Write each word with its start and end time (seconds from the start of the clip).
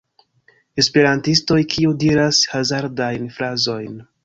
Esperantistoj 0.83 1.59
kiu 1.75 1.93
diras 2.05 2.41
hazardajn 2.55 3.31
frazojn 3.39 4.05